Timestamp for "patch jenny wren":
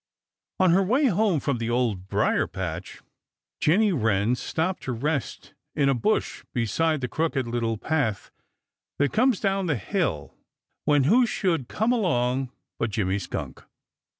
2.47-4.33